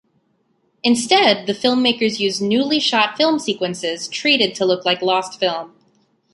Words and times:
Instead, 0.83 1.45
the 1.45 1.53
filmmakers 1.53 2.17
used 2.17 2.41
newly 2.41 2.79
shot 2.79 3.15
film 3.17 3.37
sequences 3.37 4.07
treated 4.07 4.55
to 4.55 4.65
look 4.65 4.83
like 4.83 5.03
lost 5.03 5.39
film. 5.39 5.75